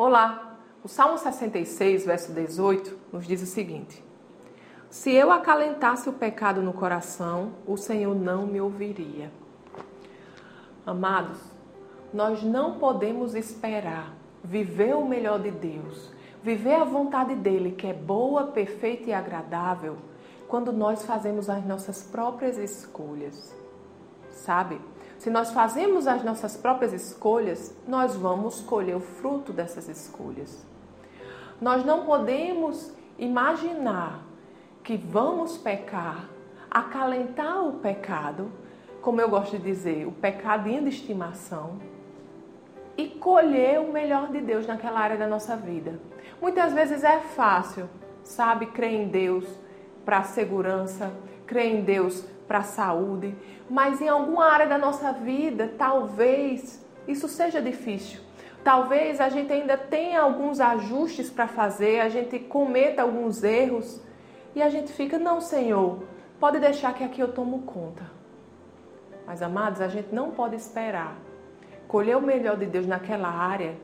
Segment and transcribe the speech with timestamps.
[0.00, 0.56] Olá!
[0.84, 4.00] O Salmo 66, verso 18, nos diz o seguinte:
[4.88, 9.32] Se eu acalentasse o pecado no coração, o Senhor não me ouviria.
[10.86, 11.40] Amados,
[12.14, 14.14] nós não podemos esperar
[14.44, 16.12] viver o melhor de Deus,
[16.44, 19.98] viver a vontade dele, que é boa, perfeita e agradável,
[20.46, 23.52] quando nós fazemos as nossas próprias escolhas.
[24.30, 24.80] Sabe?
[25.18, 30.64] Se nós fazemos as nossas próprias escolhas, nós vamos colher o fruto dessas escolhas.
[31.60, 34.22] Nós não podemos imaginar
[34.84, 36.28] que vamos pecar,
[36.70, 38.50] acalentar o pecado,
[39.02, 41.80] como eu gosto de dizer, o pecadinho de estimação,
[42.96, 46.00] e colher o melhor de Deus naquela área da nossa vida.
[46.40, 47.88] Muitas vezes é fácil,
[48.22, 49.44] sabe, crer em Deus
[50.04, 51.12] para segurança,
[51.46, 53.36] crer em Deus para a saúde,
[53.68, 58.20] mas em alguma área da nossa vida, talvez isso seja difícil.
[58.64, 64.02] Talvez a gente ainda tenha alguns ajustes para fazer, a gente cometa alguns erros
[64.54, 66.02] e a gente fica, não, Senhor,
[66.40, 68.02] pode deixar que aqui eu tomo conta.
[69.26, 71.16] Mas amados, a gente não pode esperar
[71.86, 73.76] colher o melhor de Deus naquela área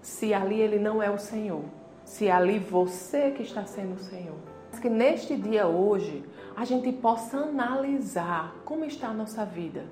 [0.00, 1.62] se ali ele não é o Senhor,
[2.04, 4.38] se ali você que está sendo o Senhor.
[4.80, 6.24] Que neste dia hoje
[6.56, 9.84] a gente possa analisar como está a nossa vida.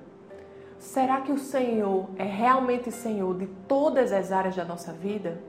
[0.77, 5.39] Será que o Senhor é realmente Senhor de todas as áreas da nossa vida?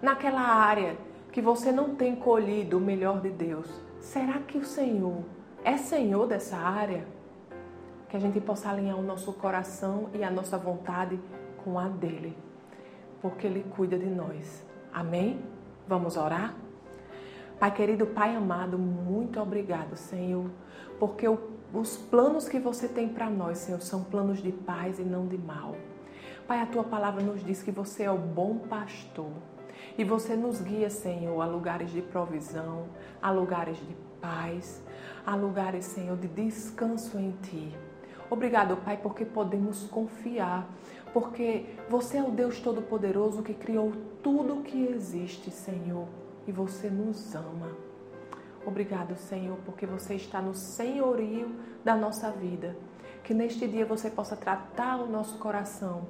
[0.00, 0.96] Naquela área
[1.30, 3.68] que você não tem colhido o melhor de Deus,
[4.00, 5.24] será que o Senhor
[5.64, 7.06] é Senhor dessa área?
[8.08, 11.20] Que a gente possa alinhar o nosso coração e a nossa vontade
[11.64, 12.36] com a dele,
[13.20, 14.64] porque ele cuida de nós.
[14.92, 15.40] Amém?
[15.86, 16.54] Vamos orar?
[17.64, 20.50] Pai querido, Pai amado, muito obrigado, Senhor,
[21.00, 21.38] porque o,
[21.72, 25.38] os planos que você tem para nós, Senhor, são planos de paz e não de
[25.38, 25.74] mal.
[26.46, 29.32] Pai, a tua palavra nos diz que você é o bom pastor
[29.96, 32.84] e você nos guia, Senhor, a lugares de provisão,
[33.22, 34.82] a lugares de paz,
[35.24, 37.74] a lugares, Senhor, de descanso em ti.
[38.28, 40.68] Obrigado, Pai, porque podemos confiar,
[41.14, 43.90] porque você é o Deus Todo-Poderoso que criou
[44.22, 46.06] tudo o que existe, Senhor
[46.46, 47.70] e você nos ama.
[48.66, 52.76] Obrigado, Senhor, porque você está no senhorio da nossa vida.
[53.22, 56.08] Que neste dia você possa tratar o nosso coração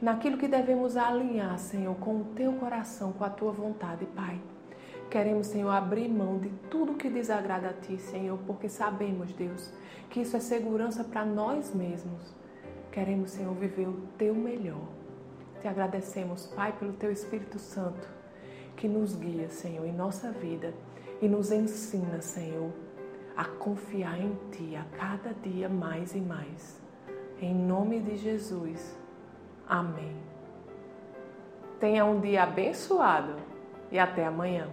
[0.00, 4.40] naquilo que devemos alinhar, Senhor, com o teu coração, com a tua vontade, Pai.
[5.10, 9.72] Queremos, Senhor, abrir mão de tudo que desagrada a Ti, Senhor, porque sabemos, Deus,
[10.10, 12.34] que isso é segurança para nós mesmos.
[12.92, 14.86] Queremos, Senhor, viver o Teu melhor.
[15.60, 18.17] Te agradecemos, Pai, pelo Teu Espírito Santo
[18.78, 20.72] que nos guia, Senhor, em nossa vida
[21.20, 22.70] e nos ensina, Senhor,
[23.36, 26.80] a confiar em Ti a cada dia mais e mais.
[27.40, 28.96] Em nome de Jesus.
[29.68, 30.16] Amém.
[31.80, 33.34] Tenha um dia abençoado
[33.90, 34.68] e até amanhã.